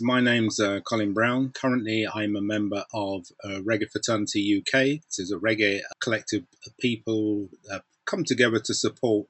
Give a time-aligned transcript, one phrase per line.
[0.00, 1.50] My name's uh, Colin Brown.
[1.50, 5.02] Currently, I'm a member of uh, Reggae Fraternity UK.
[5.02, 9.26] This is a reggae collective of people that come together to support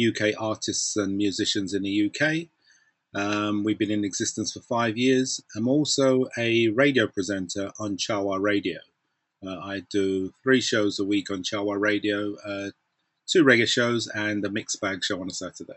[0.00, 2.48] UK artists and musicians in the UK.
[3.14, 5.38] Um, we've been in existence for five years.
[5.54, 8.78] I'm also a radio presenter on Chawa Radio.
[9.46, 12.70] Uh, I do three shows a week on Chawa Radio, uh,
[13.28, 15.74] two reggae shows, and a mixed bag show on a Saturday.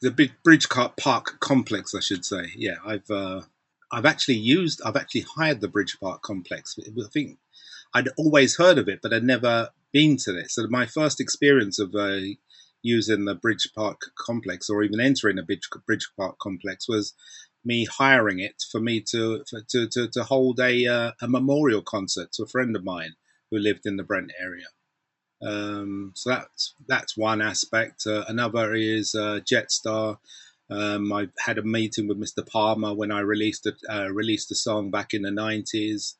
[0.00, 2.50] The Bridge Park complex, I should say.
[2.56, 3.42] Yeah, I've uh,
[3.90, 6.76] I've actually used, I've actually hired the Bridge Park complex.
[6.78, 7.38] I think
[7.94, 10.50] I'd always heard of it, but I'd never been to it.
[10.50, 12.18] So my first experience of uh,
[12.82, 17.14] using the Bridge Park complex or even entering a Bridge, Bridge Park complex was
[17.64, 21.82] me hiring it for me to for, to, to, to hold a uh, a memorial
[21.82, 23.14] concert to a friend of mine
[23.50, 24.66] who lived in the Brent area.
[25.42, 28.06] Um, so that's that's one aspect.
[28.06, 30.18] Uh, another is uh, Jetstar.
[30.70, 32.46] Um, I had a meeting with Mr.
[32.46, 36.16] Palmer when I released a, uh, released a song back in the nineties.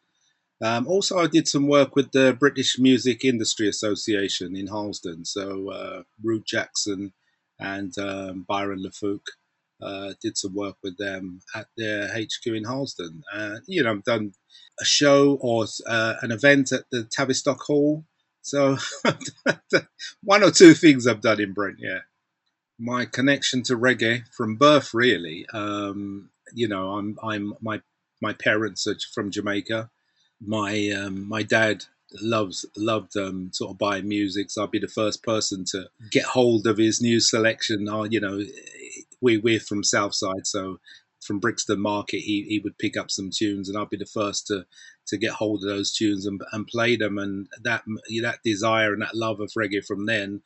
[0.63, 5.25] Um, also, I did some work with the British Music Industry Association in Harlesden.
[5.25, 7.13] So, uh, Ruth Jackson
[7.61, 9.29] and um, Byron LeFouque
[9.81, 13.23] uh, did some work with them at their HQ in Harlesden.
[13.33, 14.33] Uh, you know, I've done
[14.81, 18.05] a show or uh, an event at the Tavistock Hall.
[18.43, 18.79] So,
[20.23, 22.01] one or two things I've done in Brent, yeah.
[22.79, 25.47] My connection to reggae from birth, really.
[25.53, 27.81] Um, you know, I'm, I'm my
[28.23, 29.91] my parents are from Jamaica
[30.41, 31.85] my um, my dad
[32.23, 36.25] loves loved um, sort of buying music, so I'd be the first person to get
[36.25, 37.89] hold of his new selection.
[37.89, 38.41] Uh, you know,
[39.21, 40.79] we we're from Southside, so
[41.21, 44.47] from Brixton Market, he, he would pick up some tunes, and I'd be the first
[44.49, 44.65] to
[45.09, 47.19] to get hold of those tunes and, and play them.
[47.19, 47.83] And that
[48.23, 50.43] that desire and that love of reggae from then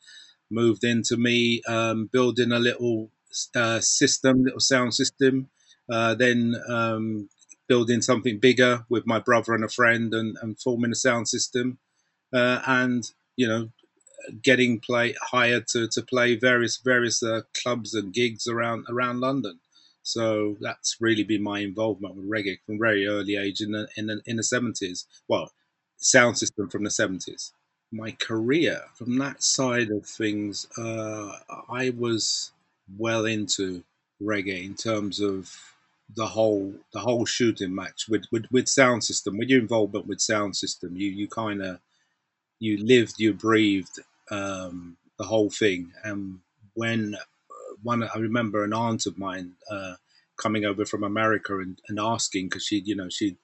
[0.49, 3.09] moved into me um, building a little
[3.55, 5.49] uh, system, little sound system.
[5.91, 7.29] Uh, then um,
[7.67, 11.77] building something bigger with my brother and a friend and, and forming a sound system.
[12.33, 13.69] Uh, and you know
[14.41, 19.59] getting play hired to, to play various various uh, clubs and gigs around around London.
[20.03, 24.07] So that's really been my involvement with reggae from very early age in the in
[24.07, 25.51] the, in the 70s well
[25.97, 27.51] sound system from the 70s
[27.93, 31.37] my career from that side of things uh,
[31.69, 32.51] I was
[32.97, 33.83] well into
[34.21, 35.55] reggae in terms of
[36.15, 39.37] the whole the whole shooting match with, with with sound system.
[39.37, 41.79] With your involvement with sound system you you kind of
[42.59, 43.99] you lived you breathed
[44.31, 45.91] um, the whole thing.
[46.03, 46.39] And
[46.73, 49.95] when uh, one I remember an aunt of mine uh,
[50.37, 53.37] coming over from America and, and asking because she you know she'd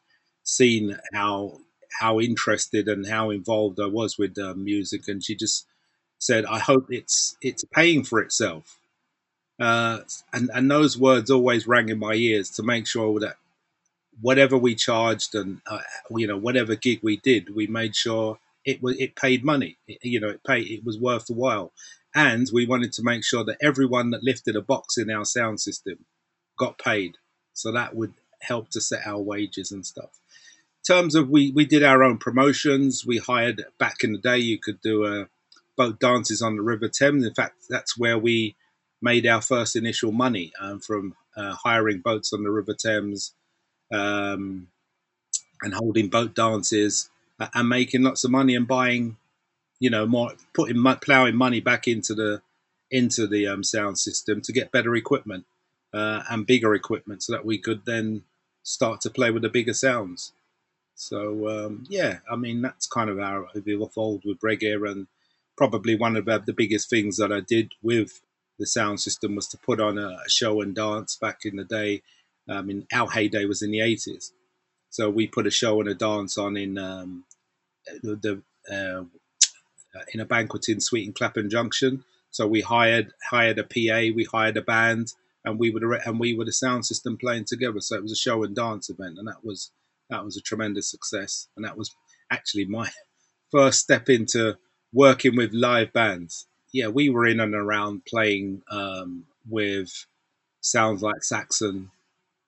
[0.43, 1.59] seen how
[1.99, 5.65] how interested and how involved I was with uh, music and she just
[6.19, 8.79] said I hope it's it's paying for itself
[9.59, 9.99] uh,
[10.33, 13.37] and and those words always rang in my ears to make sure that
[14.21, 15.79] whatever we charged and uh,
[16.15, 19.77] you know whatever gig we did, we made sure it was it paid money.
[19.87, 21.73] It, you know, it paid it was worth the while,
[22.15, 25.61] and we wanted to make sure that everyone that lifted a box in our sound
[25.61, 26.05] system
[26.57, 27.17] got paid.
[27.53, 30.18] So that would help to set our wages and stuff.
[30.89, 33.05] Terms of we we did our own promotions.
[33.05, 34.39] We hired back in the day.
[34.39, 35.25] You could do a uh,
[35.77, 37.23] boat dances on the River Thames.
[37.23, 38.55] In fact, that's where we
[38.99, 43.35] made our first initial money um, from uh, hiring boats on the River Thames
[43.93, 44.69] um,
[45.61, 47.11] and holding boat dances
[47.53, 49.17] and making lots of money and buying,
[49.79, 52.41] you know, more putting plowing money back into the
[52.89, 55.45] into the um, sound system to get better equipment
[55.93, 58.23] uh, and bigger equipment so that we could then
[58.63, 60.33] start to play with the bigger sounds.
[60.99, 65.07] So um, yeah, I mean that's kind of how I've evolved with reggae and
[65.55, 68.21] probably one of the biggest things that I did with
[68.59, 72.01] the sound system was to put on a, show and dance back in the day.
[72.49, 74.31] Um, mean, our heyday was in the 80s.
[74.89, 77.23] So we put a show and a dance on in um,
[78.03, 79.05] the, the uh,
[80.13, 82.03] in a banquet in Sweeting Clapham Junction.
[82.29, 85.13] So we hired hired a PA, we hired a band,
[85.45, 87.79] and we would and we were the sound system playing together.
[87.79, 89.71] So it was a show and dance event, and that was
[90.09, 91.47] that was a tremendous success.
[91.55, 91.95] And that was
[92.31, 92.89] actually my
[93.51, 94.57] first step into
[94.93, 100.05] working with live bands yeah, we were in and around playing um, with
[100.61, 101.91] sounds like Saxon.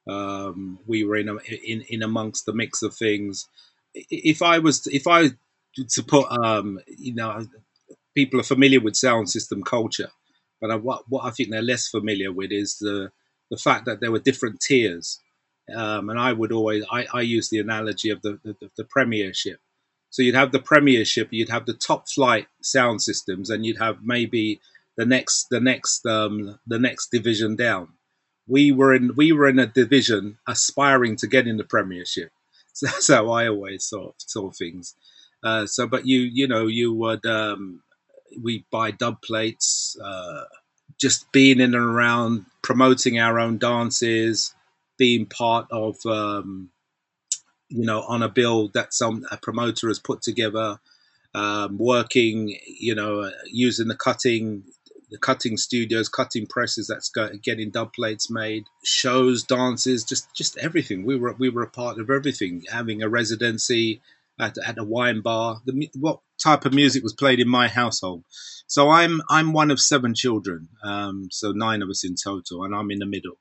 [0.08, 1.30] Um, we were in,
[1.66, 3.48] in in amongst the mix of things.
[3.94, 5.30] If I was if I
[5.90, 7.48] to put um, you know
[8.16, 10.12] people are familiar with sound system culture,
[10.60, 13.12] but I, what what I think they're less familiar with is the
[13.50, 15.20] the fact that there were different tiers.
[15.76, 19.60] Um, and I would always I, I use the analogy of the, the, the premiership.
[20.12, 24.00] So you'd have the Premiership, you'd have the top flight sound systems, and you'd have
[24.04, 24.62] maybe
[24.98, 27.90] the next the next um, the next division down.
[28.48, 32.32] we were in we were in a division aspiring to get in the Premiership.
[32.74, 34.96] So that's how I always saw saw things.
[35.44, 37.84] Uh, so, but you you know you would um,
[38.42, 40.46] we buy dub plates, uh,
[41.00, 44.56] just being in and around promoting our own dances,
[45.02, 46.70] being part of um,
[47.70, 50.80] you know on a bill that some a promoter has put together,
[51.34, 54.64] um, working you know using the cutting
[55.10, 57.12] the cutting studios, cutting presses that's
[57.42, 61.04] getting dub plates made, shows, dances, just just everything.
[61.04, 62.62] We were we were a part of everything.
[62.72, 64.02] Having a residency
[64.40, 68.24] at, at a wine bar, the, what type of music was played in my household.
[68.68, 72.76] So I'm I'm one of seven children, um, so nine of us in total, and
[72.76, 73.40] I'm in the middle.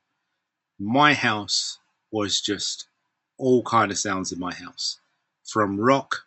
[0.83, 1.77] My house
[2.11, 2.87] was just
[3.37, 4.99] all kind of sounds in my house,
[5.45, 6.25] from rock.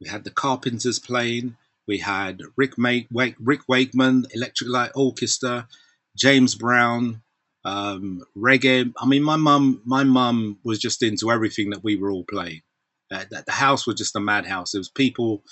[0.00, 1.56] We had the Carpenters playing
[1.86, 5.68] we had Rick, Wake, Rick Wakeman, Electric Light Orchestra,
[6.16, 7.22] James Brown,
[7.64, 8.92] um, reggae.
[8.98, 12.62] I mean, my mum, my mum was just into everything that we were all playing.
[13.10, 14.74] Uh, the house was just a madhouse.
[14.74, 15.42] It was people,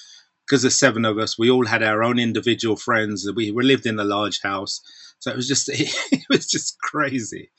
[0.47, 3.29] because there's seven of us, we all had our own individual friends.
[3.35, 4.81] We, we lived in a large house,
[5.21, 7.51] so it was just it, it was just crazy.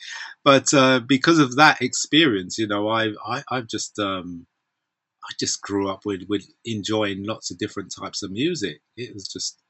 [0.43, 4.45] But uh, because of that experience, you know, I, I I've just um,
[5.23, 8.81] I just grew up with with enjoying lots of different types of music.
[8.97, 9.61] It was just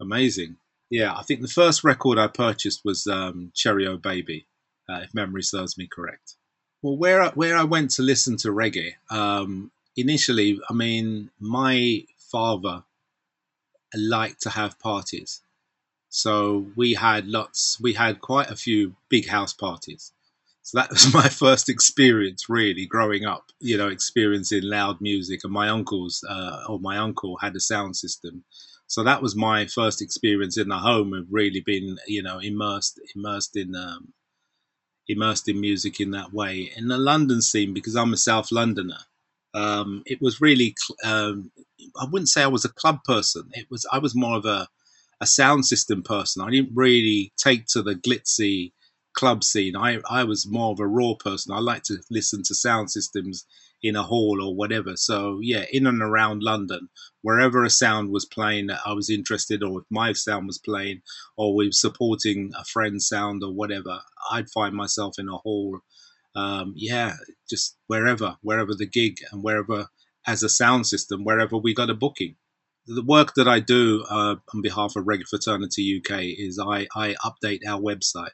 [0.00, 0.56] amazing.
[0.90, 4.46] Yeah, I think the first record I purchased was um, Cherry O Baby,
[4.88, 6.34] uh, if memory serves me correct.
[6.82, 12.04] Well, where I, where I went to listen to reggae um, initially, I mean, my
[12.32, 12.82] father
[13.94, 15.42] liked to have parties,
[16.10, 17.80] so we had lots.
[17.80, 20.12] We had quite a few big house parties.
[20.62, 23.44] So that was my first experience, really, growing up.
[23.60, 27.96] You know, experiencing loud music, and my uncles uh, or my uncle had a sound
[27.96, 28.44] system.
[28.88, 33.00] So that was my first experience in the home of really being, you know, immersed,
[33.14, 34.12] immersed in, um,
[35.06, 36.72] immersed in music in that way.
[36.76, 38.98] In the London scene, because I'm a South Londoner,
[39.54, 40.74] um, it was really.
[41.04, 41.52] Um,
[42.00, 43.48] I wouldn't say I was a club person.
[43.52, 43.86] It was.
[43.92, 44.66] I was more of a
[45.20, 46.42] a sound system person.
[46.42, 48.72] I didn't really take to the glitzy
[49.14, 49.76] club scene.
[49.76, 51.52] I, I was more of a raw person.
[51.52, 53.46] I like to listen to sound systems
[53.82, 54.96] in a hall or whatever.
[54.96, 56.88] So yeah, in and around London,
[57.22, 61.02] wherever a sound was playing that I was interested, or if my sound was playing,
[61.36, 64.00] or we were supporting a friend's sound or whatever,
[64.30, 65.80] I'd find myself in a hall.
[66.34, 67.14] Um, yeah,
[67.48, 69.88] just wherever, wherever the gig and wherever
[70.26, 72.36] as a sound system, wherever we got a booking.
[72.86, 77.14] The work that I do uh, on behalf of Reggae Fraternity UK is I, I
[77.24, 78.32] update our website.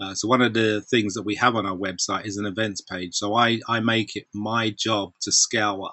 [0.00, 2.80] Uh, so one of the things that we have on our website is an events
[2.80, 3.14] page.
[3.14, 5.90] So I, I make it my job to scour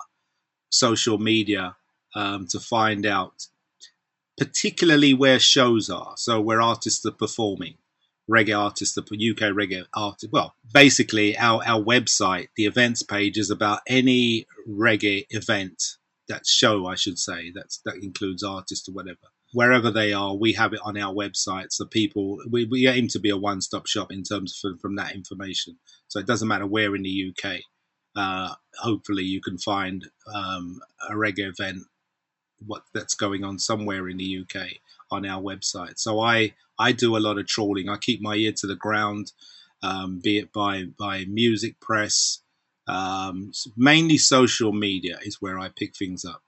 [0.69, 1.75] social media
[2.16, 3.33] um, to find out
[4.38, 6.13] particularly where shows are.
[6.18, 7.75] So where artists are performing,
[8.30, 10.31] reggae artists, the UK reggae artists.
[10.31, 15.83] Well, basically our, our website, the events page is about any reggae event,
[16.31, 20.54] that show I should say, that's, that includes artists or whatever wherever they are, we
[20.54, 21.72] have it on our website.
[21.72, 25.13] So people, we, we aim to be a one-stop shop in terms of from that
[25.13, 25.78] information.
[26.07, 27.60] So it doesn't matter where in the UK.
[28.16, 30.80] Uh, hopefully, you can find um,
[31.10, 31.83] a reggae event
[32.66, 34.68] what that's going on somewhere in the UK
[35.10, 35.98] on our website.
[35.98, 37.88] So I I do a lot of trawling.
[37.88, 39.31] I keep my ear to the ground,
[39.81, 42.42] um, be it by by music press,
[42.92, 46.42] um, mainly social media is where I pick things up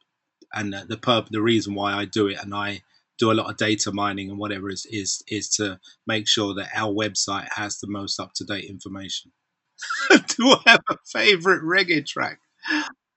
[0.54, 2.82] and the purpose, the reason why I do it, and I
[3.18, 6.70] do a lot of data mining and whatever is is is to make sure that
[6.76, 9.32] our website has the most up to date information.
[10.10, 12.40] do I have a favorite reggae track?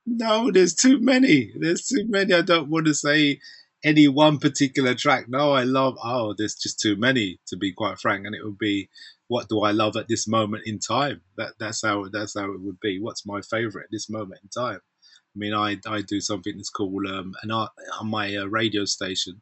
[0.06, 1.52] No, there's too many.
[1.58, 2.32] There's too many.
[2.32, 3.40] I don't want to say
[3.84, 5.28] any one particular track.
[5.28, 5.96] No, I love.
[6.02, 8.88] Oh, there's just too many to be quite frank, and it would be
[9.28, 11.22] what do I love at this moment in time?
[11.36, 13.00] That that's how that's how it would be.
[13.00, 14.80] What's my favorite at this moment in time?
[14.80, 18.84] I mean, I I do something that's called um, an art on my uh, radio
[18.84, 19.40] station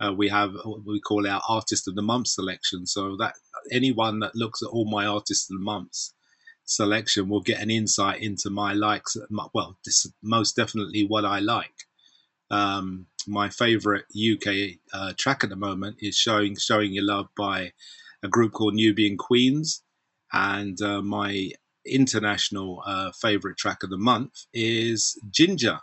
[0.00, 2.86] uh, we have what we call our artist of the month selection.
[2.86, 3.34] So that
[3.70, 6.14] anyone that looks at all my artist of the months
[6.64, 9.16] selection will get an insight into my likes.
[9.52, 11.74] Well, this most definitely what I like.
[12.50, 17.72] Um, my favorite UK uh, track at the moment is "Showing Showing Your Love" by
[18.24, 19.82] a group called Nubian Queens,
[20.32, 21.50] and uh, my
[21.86, 25.78] international uh, favorite track of the month is "Ginger"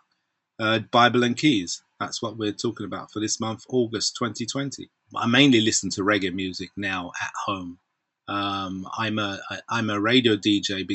[0.60, 1.82] uh, Bible and Keys.
[2.00, 4.90] That's what we're talking about for this month, August 2020.
[5.16, 7.78] I mainly listen to reggae music now at home.
[8.28, 10.86] Um, I'm a I'm a radio DJ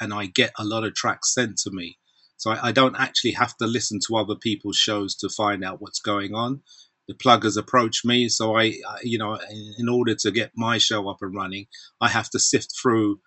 [0.00, 1.98] and I get a lot of tracks sent to me,
[2.36, 5.82] so I, I, don't actually have to listen to other people's shows to find out
[5.82, 6.62] what's going on.
[7.08, 8.28] The pluggers approach me.
[8.28, 9.38] So I, I, you know,
[9.78, 11.66] in order to get my show up and running,
[12.00, 13.20] I have to sift through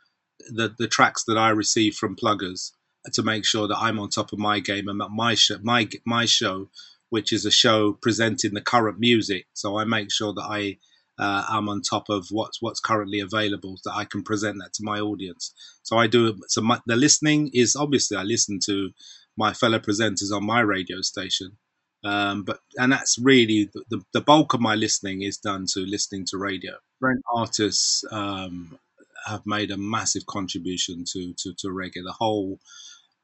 [0.50, 2.72] the the tracks that I receive from pluggers
[3.14, 5.88] to make sure that I'm on top of my game and that my show, my
[6.06, 6.70] my show,
[7.10, 9.48] which is a show presenting the current music.
[9.54, 10.78] So I make sure that I
[11.18, 14.84] uh, am on top of what's what's currently available that I can present that to
[14.84, 15.54] my audience.
[15.84, 16.38] So I do.
[16.48, 18.92] So my, the listening is obviously I listen to
[19.38, 21.58] my fellow presenters on my radio station,
[22.04, 26.26] um, but and that's really the, the bulk of my listening is done to listening
[26.28, 26.74] to radio.
[27.00, 28.80] Brent artists um,
[29.26, 32.04] have made a massive contribution to to, to reggae.
[32.04, 32.60] The whole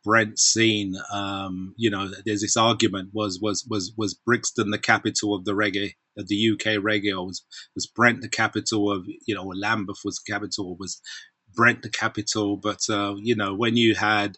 [0.06, 0.96] Brent scene.
[1.12, 5.54] Um, you know, there's this argument: was was was was Brixton the capital of the
[5.54, 9.56] reggae, of the UK reggae, or was was Brent the capital of you know, or
[9.56, 11.02] Lambeth was the capital, or was
[11.54, 12.56] Brent the capital?
[12.56, 14.38] But uh, you know, when you had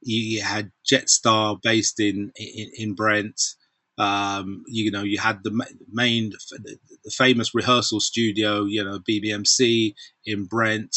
[0.00, 3.40] you had Jetstar based in in, in Brent.
[3.98, 6.78] Um, you know, you had the main, the
[7.10, 9.94] famous rehearsal studio, you know, BBMC
[10.24, 10.96] in Brent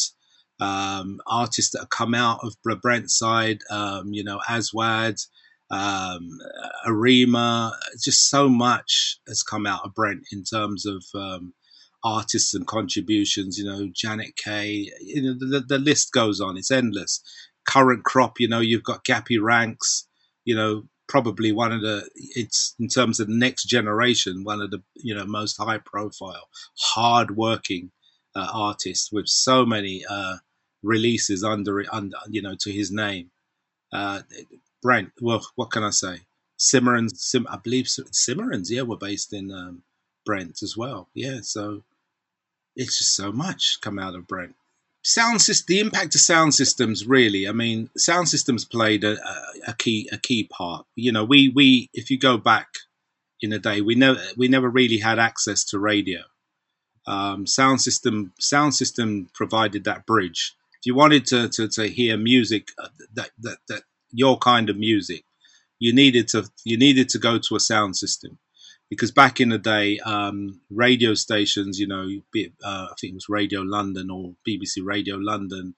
[0.60, 5.16] um, artists that have come out of Brent side, um, you know, Aswad,
[5.72, 6.40] um,
[6.86, 11.54] Arima, just so much has come out of Brent in terms of um,
[12.04, 16.72] artists and contributions, you know, Janet Kay, you know, the, the list goes on, it's
[16.72, 17.22] endless.
[17.68, 20.08] Current crop, you know, you've got Gappy Ranks,
[20.46, 24.72] you know, probably one of the it's in terms of the next generation one of
[24.72, 27.92] the you know most high profile hard working
[28.36, 30.38] uh, artist with so many uh,
[30.84, 33.32] releases under under you know, to his name.
[33.92, 34.22] Uh,
[34.82, 36.22] Brent, well, what can I say?
[36.60, 39.84] Cimarrons, Sim, I believe Cimarrons, yeah, were based in um,
[40.26, 41.10] Brent as well.
[41.14, 41.84] Yeah, so
[42.76, 44.56] it's just so much come out of Brent.
[45.08, 47.48] Sound system, the impact of sound systems, really.
[47.48, 49.18] I mean, sound systems played a,
[49.68, 50.88] a, key a key part.
[50.96, 52.70] You know, we we if you go back
[53.40, 56.22] in a day, we never we never really had access to radio
[57.08, 60.56] um, sound system sound system provided that bridge.
[60.80, 64.78] If you wanted to to, to hear music uh, that, that that your kind of
[64.78, 65.24] music,
[65.80, 68.40] you needed to you needed to go to a sound system
[68.90, 72.08] because back in the day, um, radio stations, you know,
[72.64, 75.76] uh, I think it was Radio London or BBC Radio London,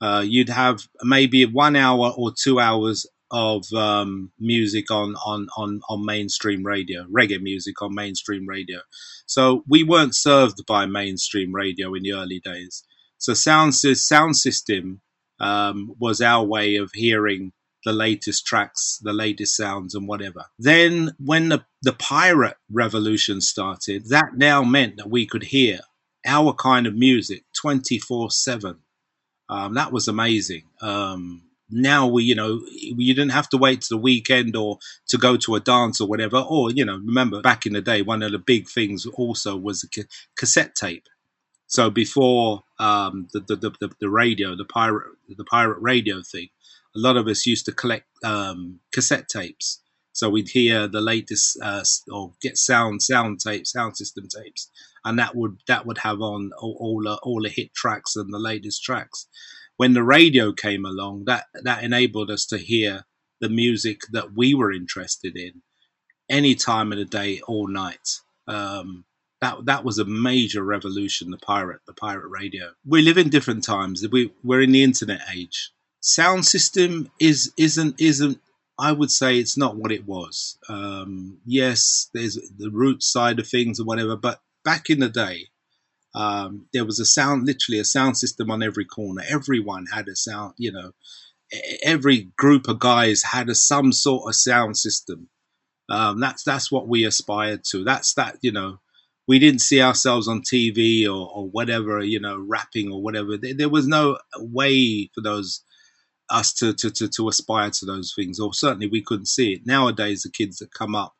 [0.00, 5.80] uh, you'd have maybe one hour or two hours of um, music on, on, on,
[5.88, 8.80] on mainstream radio, reggae music on mainstream radio.
[9.26, 12.84] So we weren't served by mainstream radio in the early days.
[13.18, 15.00] So sound, sound system
[15.40, 17.52] um, was our way of hearing
[17.84, 20.46] the latest tracks, the latest sounds, and whatever.
[20.58, 25.80] Then, when the, the pirate revolution started, that now meant that we could hear
[26.26, 28.78] our kind of music 24 7.
[29.48, 30.64] Um, that was amazing.
[30.80, 35.16] Um, now we you know you didn't have to wait to the weekend or to
[35.16, 38.22] go to a dance or whatever or you know remember back in the day one
[38.22, 41.08] of the big things also was a ca- cassette tape
[41.66, 46.48] so before um, the, the, the, the radio the pirate the pirate radio thing
[46.94, 49.80] a lot of us used to collect um, cassette tapes
[50.14, 54.70] so we'd hear the latest uh, or get sound sound tapes sound system tapes
[55.04, 58.32] and that would that would have on all, all, the, all the hit tracks and
[58.32, 59.26] the latest tracks
[59.76, 63.04] when the radio came along, that that enabled us to hear
[63.40, 65.62] the music that we were interested in
[66.28, 68.20] any time of the day, all night.
[68.46, 69.04] Um,
[69.40, 71.30] that that was a major revolution.
[71.30, 72.72] The pirate, the pirate radio.
[72.86, 74.06] We live in different times.
[74.10, 75.72] We we're in the internet age.
[76.02, 78.38] Sound system is isn't isn't.
[78.78, 80.58] I would say it's not what it was.
[80.68, 85.46] Um, yes, there's the root side of things or whatever, but back in the day,
[86.14, 89.22] um, there was a sound, literally a sound system on every corner.
[89.28, 90.92] Everyone had a sound, you know,
[91.82, 95.28] every group of guys had a some sort of sound system.
[95.88, 97.84] Um, that's that's what we aspired to.
[97.84, 98.80] That's that, you know,
[99.26, 103.36] we didn't see ourselves on TV or, or whatever, you know, rapping or whatever.
[103.36, 105.62] There, there, was no way for those
[106.32, 109.66] us to, to, to, to aspire to those things, or certainly we couldn't see it.
[109.66, 111.14] Nowadays, the kids that come up,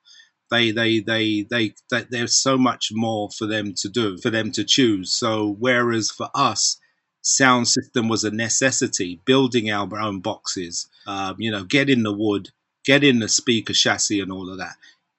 [0.50, 4.52] they, they, they, they, they, there's so much more for them to do, for them
[4.52, 5.12] to choose.
[5.12, 6.78] So, whereas for us,
[7.23, 12.50] sound system was a necessity, building our own boxes, um, you know, getting the wood,
[12.85, 14.76] getting the speaker chassis and all of that.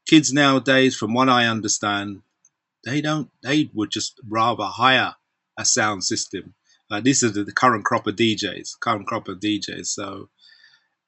[0.07, 2.21] Kids nowadays, from what I understand,
[2.85, 5.15] they don't, they would just rather hire
[5.57, 6.53] a sound system.
[6.91, 9.87] Uh, this is the current crop of DJs, current crop of DJs.
[9.87, 10.29] So,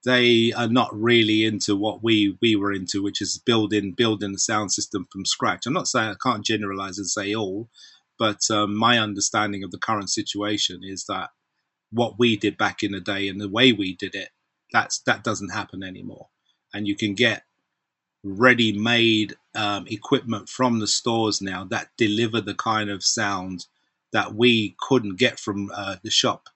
[0.05, 4.39] they are not really into what we we were into, which is building building the
[4.39, 5.65] sound system from scratch.
[5.65, 7.70] I'm not saying I can't generalize and say all,
[8.17, 11.32] but um, my understanding of the current situation is that
[11.91, 14.29] what we did back in the day and the way we did it,
[14.72, 16.27] that's that doesn't happen anymore.
[16.74, 17.44] And you can get
[18.24, 23.65] ready-made um, equipment from the stores now that deliver the kind of sound
[24.15, 26.48] that we couldn't get from uh, the shop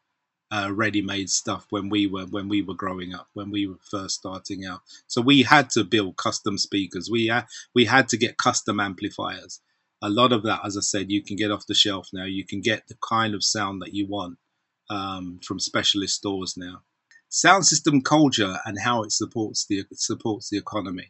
[0.50, 4.16] uh, ready-made stuff when we were when we were growing up when we were first
[4.16, 4.80] starting out.
[5.08, 7.10] So we had to build custom speakers.
[7.12, 9.60] We had we had to get custom amplifiers.
[10.02, 12.24] A lot of that as i said you can get off the shelf now.
[12.24, 14.38] You can get the kind of sound that you want
[14.90, 16.84] um, from specialist stores now.
[17.28, 21.10] Sound system culture and how it supports the supports the economy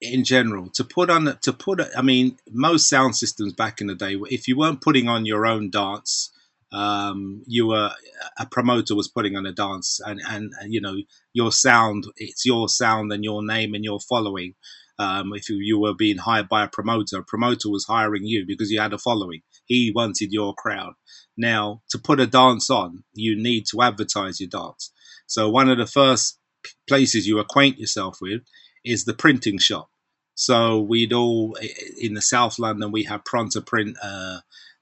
[0.00, 3.94] in general to put on to put i mean most sound systems back in the
[3.94, 6.30] day if you weren't putting on your own dance
[6.70, 7.90] um, you were
[8.38, 10.96] a promoter was putting on a dance and, and, you know
[11.32, 14.54] your sound it's your sound and your name and your following.
[15.00, 18.44] Um, if you, you were being hired by a promoter a promoter was hiring you
[18.46, 19.42] because you had a following.
[19.64, 20.94] He wanted your crowd.
[21.36, 24.92] Now to put a dance on you need to advertise your dance.
[25.26, 26.38] So one of the first
[26.86, 28.42] places you acquaint yourself with
[28.84, 29.88] is the printing shop
[30.34, 31.56] so we'd all
[32.00, 34.38] in the south london we have pronto print uh,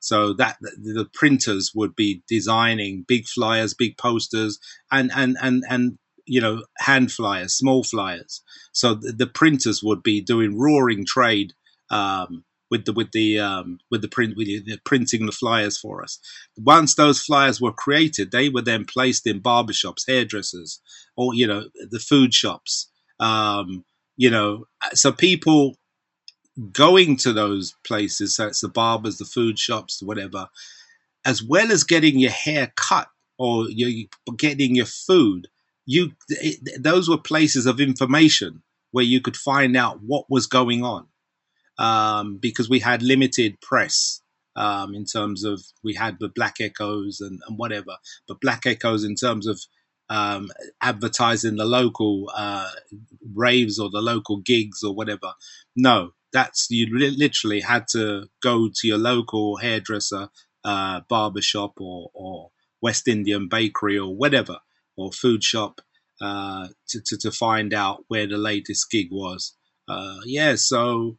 [0.07, 4.59] so that the printers would be designing big flyers, big posters,
[4.91, 8.43] and and and and you know hand flyers, small flyers.
[8.73, 11.55] So the, the printers would be doing roaring trade
[11.91, 16.03] um, with the with the um, with the print with the, printing the flyers for
[16.03, 16.21] us.
[16.57, 20.81] Once those flyers were created, they were then placed in barbershops, hairdressers,
[21.17, 22.91] or you know the food shops.
[23.19, 23.85] Um,
[24.17, 25.77] you know, so people
[26.73, 30.49] going to those places, so it's the barbers, the food shops, whatever,
[31.25, 33.09] as well as getting your hair cut
[33.39, 34.09] or you
[34.39, 35.49] getting your food,
[35.85, 40.83] you it, those were places of information where you could find out what was going
[40.83, 41.07] on
[41.79, 44.23] um, because we had limited press
[44.57, 47.97] um, in terms of we had the Black Echoes and, and whatever,
[48.27, 49.61] but Black Echoes in terms of
[50.09, 52.71] um, advertising the local uh,
[53.35, 55.33] raves or the local gigs or whatever.
[55.75, 60.29] No, that's you literally had to go to your local hairdresser,
[60.65, 62.51] uh, barber shop, or, or
[62.83, 64.59] West Indian bakery, or whatever,
[64.97, 65.81] or food shop
[66.21, 69.57] uh, to, to, to find out where the latest gig was.
[69.89, 71.17] Uh, yeah, so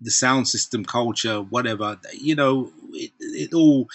[0.00, 3.88] the sound system culture, whatever, you know, it, it all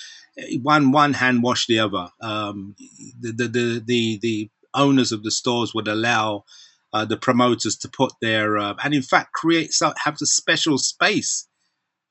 [0.62, 2.10] one one hand wash the other.
[2.22, 2.76] Um,
[3.20, 6.46] the, the the the the owners of the stores would allow
[6.94, 10.78] uh, the promoters to put their uh, and in fact create some, have a special
[10.78, 11.48] space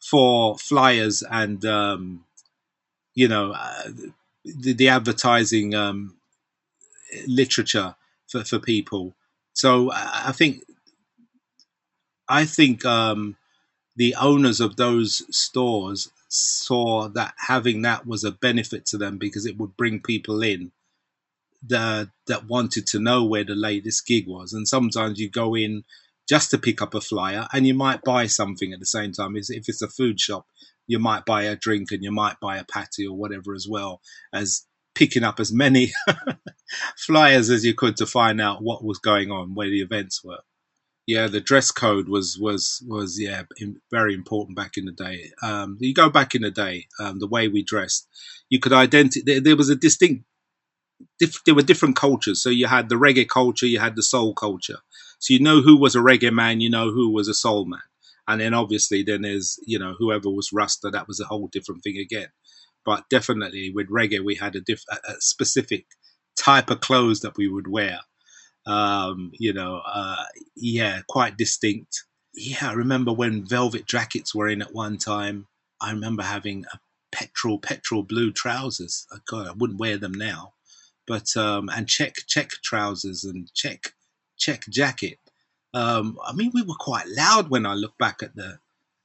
[0.00, 2.24] for flyers and um,
[3.14, 3.88] you know uh,
[4.44, 6.16] the, the, advertising um,
[7.26, 7.94] literature
[8.28, 9.14] for, for people.
[9.52, 10.62] So I think
[12.28, 13.36] I think um,
[13.96, 19.46] the owners of those stores saw that having that was a benefit to them because
[19.46, 20.72] it would bring people in
[21.66, 24.52] that that wanted to know where the latest gig was.
[24.52, 25.84] And sometimes you go in
[26.28, 29.36] just to pick up a flyer, and you might buy something at the same time.
[29.36, 30.46] If it's a food shop,
[30.86, 34.00] you might buy a drink and you might buy a patty or whatever as well
[34.32, 34.64] as
[34.94, 35.92] picking up as many
[36.96, 40.40] flyers as you could to find out what was going on, where the events were.
[41.06, 43.42] Yeah, the dress code was was was yeah
[43.90, 45.30] very important back in the day.
[45.42, 48.06] Um, you go back in the day, um, the way we dressed,
[48.50, 49.22] you could identify.
[49.26, 50.24] There, there was a distinct
[51.18, 52.42] diff- there were different cultures.
[52.42, 54.78] So you had the reggae culture, you had the soul culture.
[55.20, 57.80] So you know who was a reggae man, you know who was a soul man,
[58.28, 61.82] and then obviously then there's you know whoever was Rasta, that was a whole different
[61.82, 62.28] thing again.
[62.84, 65.86] But definitely with reggae, we had a, diff- a specific
[66.36, 68.00] type of clothes that we would wear.
[68.66, 70.24] Um, you know, uh,
[70.56, 72.04] yeah, quite distinct.
[72.34, 75.46] Yeah, I remember when velvet jackets were in at one time.
[75.80, 76.78] I remember having a
[77.10, 79.06] petrol petrol blue trousers.
[79.12, 80.54] Oh, God, I wouldn't wear them now
[81.06, 83.94] but um, and check check trousers and check
[84.36, 85.18] check jacket.
[85.74, 88.58] Um, I mean, we were quite loud when I look back at the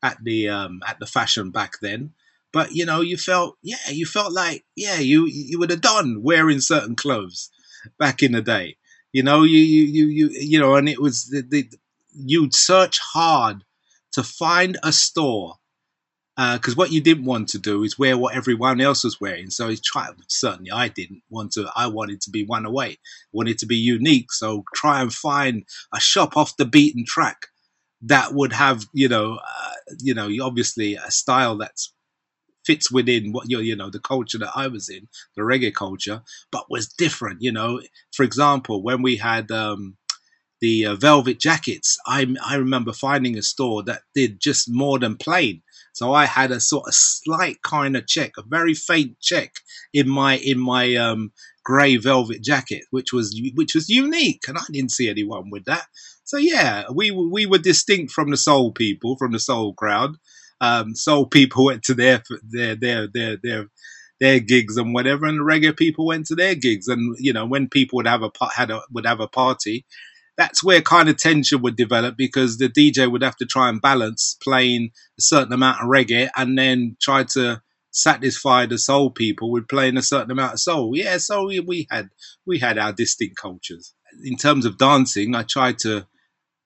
[0.04, 2.13] at the um, at the fashion back then.
[2.54, 6.22] But you know, you felt yeah, you felt like yeah, you you would have done
[6.24, 7.50] wearing certain clothes
[8.00, 8.78] back in the day.
[9.13, 11.70] You know, you you you you, you know, and it was the, the
[12.13, 13.63] you'd search hard
[14.13, 15.56] to find a store
[16.36, 19.50] because uh, what you didn't want to do is wear what everyone else was wearing.
[19.50, 20.13] So trying.
[20.28, 21.72] Certainly, I didn't want to.
[21.76, 23.00] I wanted to be one away.
[23.32, 24.32] Wanted to be unique.
[24.32, 27.48] So try and find a shop off the beaten track
[28.04, 31.91] that would have, you know, uh, you know, obviously a style that's
[32.67, 36.21] fits within what you you know the culture that I was in, the reggae culture,
[36.51, 37.41] but was different.
[37.41, 37.82] You know,
[38.15, 39.51] for example, when we had.
[39.51, 39.97] Um,
[40.60, 41.97] the uh, velvet jackets.
[42.08, 45.62] I I remember finding a store that did just more than plain.
[45.93, 49.53] So I had a sort of slight kind of check, a very faint check
[49.93, 51.32] in my in my um,
[51.63, 55.86] grey velvet jacket, which was which was unique, and I didn't see anyone with that.
[56.23, 60.17] So yeah, we we were distinct from the soul people, from the soul crowd.
[60.60, 63.65] Um, soul people went to their their their their their
[64.20, 66.88] their gigs and whatever, and the reggae people went to their gigs.
[66.88, 69.86] And you know, when people would have a had a would have a party,
[70.38, 73.82] that's where kind of tension would develop because the DJ would have to try and
[73.82, 79.52] balance playing a certain amount of reggae and then try to satisfy the soul people
[79.52, 80.96] with playing a certain amount of soul.
[80.96, 82.10] Yeah, so we, we had
[82.46, 83.93] we had our distinct cultures.
[84.24, 86.08] In terms of dancing, I tried to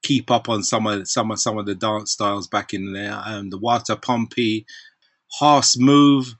[0.01, 3.21] keep up on some of some of some of the dance styles back in there.
[3.25, 4.65] Um, the Wata Pumpy,
[5.27, 6.35] Horse Move,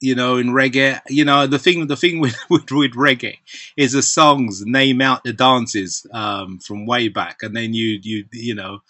[0.00, 1.00] you know, in reggae.
[1.08, 3.38] You know, the thing the thing with, with, with reggae
[3.76, 8.24] is the songs name out the dances um, from way back, and then you you
[8.32, 8.80] you know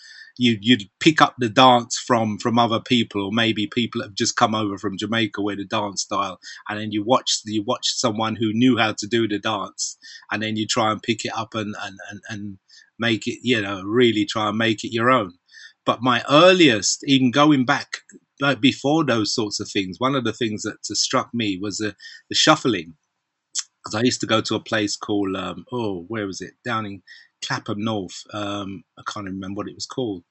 [0.40, 4.36] you you'd pick up the dance from from other people, or maybe people have just
[4.36, 8.36] come over from Jamaica with the dance style, and then you watch you watch someone
[8.36, 9.98] who knew how to do the dance,
[10.30, 12.58] and then you try and pick it up and and and, and
[12.98, 15.34] make it, you know, really try and make it your own.
[15.86, 17.98] But my earliest, even going back
[18.40, 21.94] but before those sorts of things, one of the things that struck me was the,
[22.30, 22.94] the shuffling.
[23.84, 26.54] Because I used to go to a place called, um, oh, where was it?
[26.64, 27.02] Down in
[27.44, 28.22] Clapham North.
[28.32, 30.24] Um, I can't remember what it was called.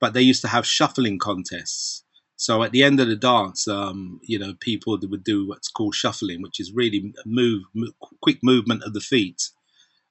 [0.00, 2.04] But they used to have shuffling contests.
[2.36, 5.94] So at the end of the dance, um, you know, people would do what's called
[5.94, 9.50] shuffling, which is really move, move quick movement of the feet.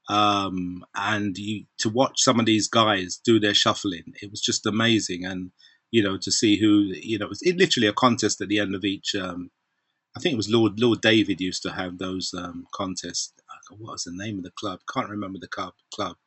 [0.10, 4.66] Um, and you to watch some of these guys do their shuffling, it was just
[4.66, 5.26] amazing.
[5.26, 5.52] And
[5.92, 8.76] you know, to see who, you know, it was literally a contest at the end
[8.76, 9.16] of each.
[9.16, 9.50] Um,
[10.18, 13.34] I think it was Lord Lord David used to have those um, contests.
[13.70, 14.80] What was the name of the club?
[14.94, 15.74] Can't remember the club.
[15.94, 16.18] Club,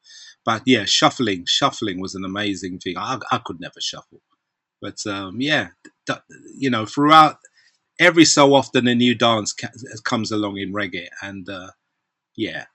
[0.45, 1.45] but yeah, shuffling.
[1.47, 2.97] Shuffling was an amazing thing.
[2.97, 4.23] I, I could never shuffle,
[4.81, 5.69] but um, yeah,
[6.57, 7.37] you know, throughout
[8.01, 9.55] every so often a new dance
[10.05, 11.71] comes along in reggae, and uh,
[12.37, 12.67] yeah,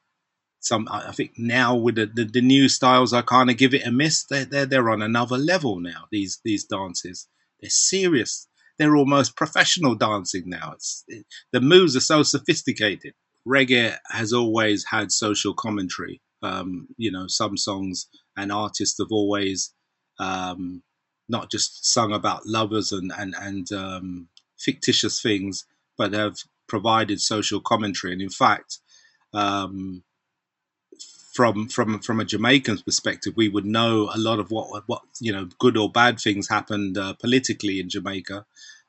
[0.59, 3.85] some I think now with the, the, the new styles, I kind of give it
[3.85, 4.25] a miss.
[4.25, 6.05] They're, they're they're on another level now.
[6.11, 7.27] These these dances,
[7.61, 8.47] they're serious.
[8.79, 10.73] They're almost professional dancing now.
[10.73, 13.13] It's it, the moves are so sophisticated.
[13.47, 16.21] Reggae has always had social commentary.
[16.41, 19.73] Um, you know, some songs and artists have always
[20.19, 20.83] um,
[21.29, 24.27] not just sung about lovers and and and um,
[24.59, 25.65] fictitious things,
[25.97, 28.13] but have provided social commentary.
[28.13, 28.79] And in fact,
[29.33, 30.03] um,
[31.33, 35.31] from from from a Jamaican's perspective, we would know a lot of what what you
[35.33, 38.45] know good or bad things happened uh, politically in Jamaica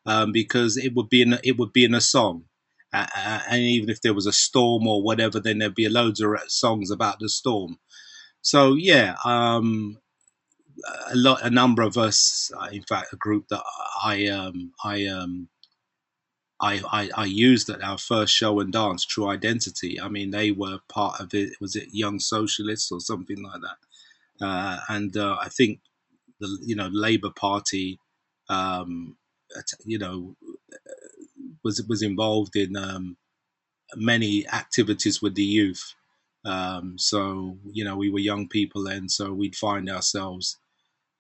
[0.07, 2.45] um, because it would be in it would be in a song,
[2.95, 6.31] uh, and even if there was a storm or whatever, then there'd be loads of
[6.49, 7.79] songs about the storm.
[8.43, 9.99] So yeah, um,
[11.11, 13.63] a lot a number of us, uh, in fact, a group that
[14.03, 15.49] I um, I um,
[16.61, 20.01] I, I, I, used at our first show and dance, True Identity.
[20.01, 21.53] I mean, they were part of it.
[21.61, 24.47] Was it Young Socialists or something like that?
[24.47, 25.81] Uh, and uh, I think
[26.41, 27.99] the you know Labour Party,
[28.49, 29.17] um,
[29.85, 30.37] you know,
[31.65, 33.17] was was involved in um,
[33.97, 35.95] many activities with the youth.
[36.45, 40.59] Um, so you know, we were young people then, so we'd find ourselves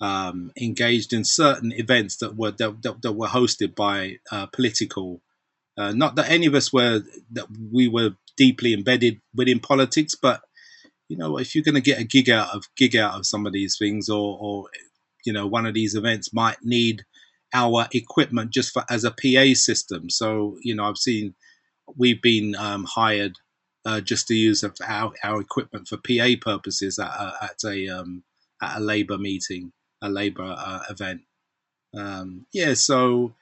[0.00, 5.22] um, engaged in certain events that were that, that, that were hosted by uh, political.
[5.76, 7.02] Uh, not that any of us were
[7.32, 10.42] that we were deeply embedded within politics, but
[11.08, 13.46] you know, if you're going to get a gig out of gig out of some
[13.46, 14.66] of these things, or, or
[15.24, 17.04] you know, one of these events might need
[17.54, 20.10] our equipment just for as a PA system.
[20.10, 21.34] So you know, I've seen
[21.96, 23.36] we've been um, hired
[23.86, 27.10] uh, just to use our, our equipment for PA purposes at,
[27.42, 28.24] at a um,
[28.62, 31.22] at a Labour meeting a Labour uh, event.
[31.96, 33.34] Um, yeah, so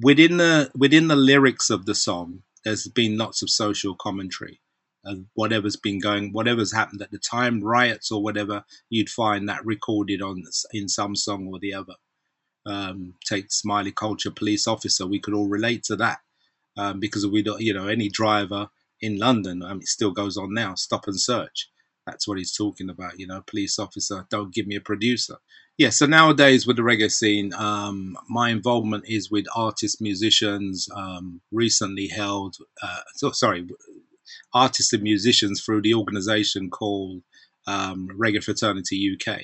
[0.00, 4.60] within the within the lyrics of the song, there's been lots of social commentary.
[5.04, 9.64] of whatever's been going, whatever's happened at the time, riots or whatever, you'd find that
[9.64, 11.94] recorded on in some song or the other.
[12.68, 16.18] Um, take Smiley Culture police officer, we could all relate to that
[16.76, 18.68] um, because we don't, you know, any driver
[19.00, 20.74] in London, mean, it still goes on now.
[20.74, 21.70] Stop and search.
[22.06, 25.36] That's what he's talking about, you know, police officer, don't give me a producer.
[25.76, 31.40] Yeah, so nowadays with the reggae scene, um, my involvement is with artists, musicians, um,
[31.52, 33.68] recently held, uh, so, sorry,
[34.52, 37.22] artists and musicians through the organization called
[37.66, 39.40] um, Reggae Fraternity UK.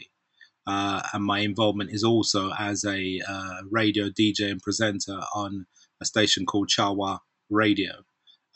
[0.66, 5.66] Uh, and my involvement is also as a uh, radio DJ and presenter on
[6.00, 7.18] a station called Chawa
[7.50, 8.04] Radio.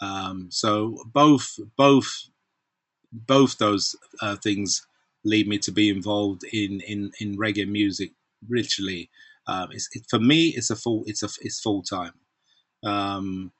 [0.00, 2.28] Um, so both both
[3.12, 4.86] both those uh, things
[5.24, 8.12] lead me to be involved in in in reggae music.
[8.48, 9.10] Literally,
[9.46, 12.14] um, it's, it, for me, it's a full it's a it's full time.
[12.84, 13.52] Um,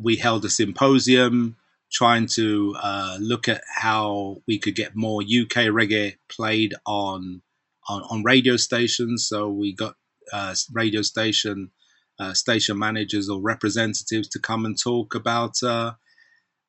[0.00, 1.56] we held a symposium
[1.92, 7.42] trying to uh, look at how we could get more UK reggae played on
[7.88, 9.26] on, on radio stations.
[9.28, 9.94] So we got
[10.32, 11.70] uh, radio station
[12.18, 15.92] uh, station managers or representatives to come and talk about uh,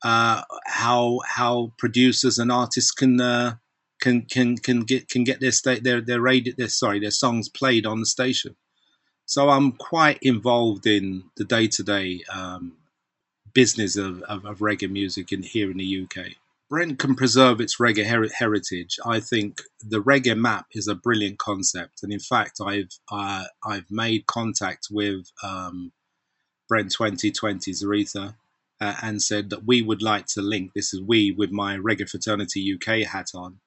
[0.03, 3.55] uh, how how producers and artists can uh,
[4.01, 7.49] can can can get can get their state their their radio their sorry their songs
[7.49, 8.55] played on the station.
[9.27, 12.23] So I'm quite involved in the day to day
[13.55, 16.33] business of, of, of, reggae music in here in the UK.
[16.69, 18.97] Brent can preserve its reggae her- heritage.
[19.05, 23.89] I think the reggae map is a brilliant concept, and in fact, I've uh, I've
[23.91, 25.91] made contact with um,
[26.67, 28.35] Brent 2020 Zaretha
[28.81, 30.71] uh, and said that we would like to link.
[30.73, 33.59] This is we with my Reggae Fraternity UK hat on.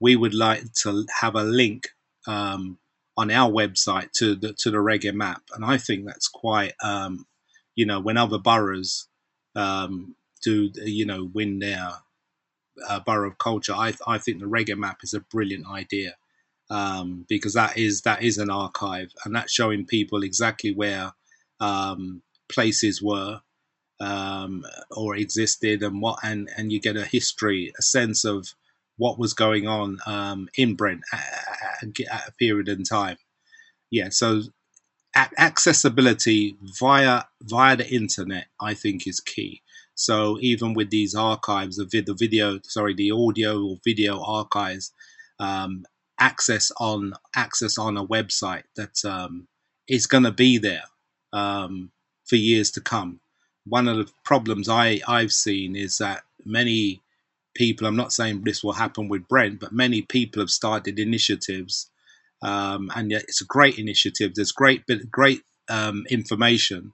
[0.00, 1.88] We would like to have a link
[2.28, 2.78] um,
[3.16, 7.26] on our website to the to the reggae map, and I think that's quite um,
[7.74, 9.08] you know when other boroughs
[9.56, 11.90] um, to you know win their
[12.88, 13.74] uh, borough of culture.
[13.74, 16.16] I I think the reggae map is a brilliant idea
[16.70, 21.12] um, because that is that is an archive and that's showing people exactly where
[21.60, 23.40] um, places were
[24.00, 28.54] um, or existed and what and and you get a history, a sense of
[28.96, 31.24] what was going on um, in Brent at,
[31.82, 33.16] at, a period in time.
[33.90, 34.42] Yeah, so
[35.16, 39.62] accessibility via via the internet, I think, is key.
[39.94, 44.92] So even with these archives, the, the video, sorry, the audio or video archives,
[45.40, 45.84] um,
[46.20, 49.48] access on access on a website that um,
[49.88, 50.84] is going to be there
[51.32, 51.90] um,
[52.26, 53.20] for years to come.
[53.66, 57.00] One of the problems I I've seen is that many
[57.54, 57.86] people.
[57.86, 61.90] I'm not saying this will happen with Brent, but many people have started initiatives
[62.42, 64.32] um, and it's a great initiative.
[64.34, 66.92] There's great, great um, information.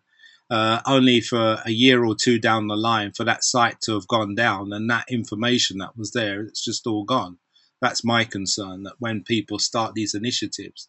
[0.51, 4.09] Uh, only for a year or two down the line for that site to have
[4.09, 7.39] gone down and that information that was there, it's just all gone.
[7.81, 10.89] That's my concern that when people start these initiatives,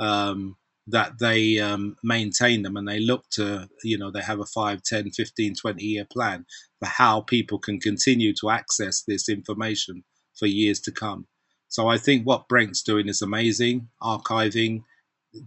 [0.00, 0.56] um,
[0.88, 4.82] that they um, maintain them and they look to, you know, they have a 5,
[4.82, 6.44] 10, 15, 20 year plan
[6.80, 10.04] for how people can continue to access this information
[10.38, 11.26] for years to come.
[11.68, 14.82] So I think what Brent's doing is amazing, archiving,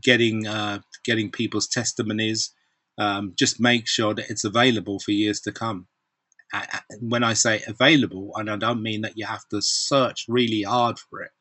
[0.01, 2.51] getting uh, getting people's testimonies.
[2.97, 5.87] Um, just make sure that it's available for years to come.
[7.01, 10.97] When I say available, and I don't mean that you have to search really hard
[10.97, 11.31] for it,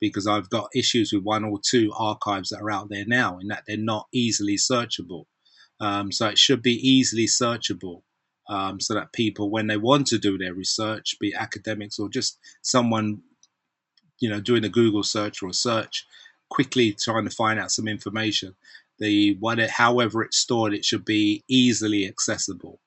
[0.00, 3.48] because I've got issues with one or two archives that are out there now, in
[3.48, 5.24] that they're not easily searchable.
[5.80, 8.02] Um, so it should be easily searchable.
[8.48, 12.38] Um, so that people, when they want to do their research, be academics or just
[12.62, 13.22] someone
[14.20, 16.06] you know doing a Google search or a search,
[16.48, 18.54] quickly trying to find out some information.
[18.98, 22.80] The what however it's stored, it should be easily accessible.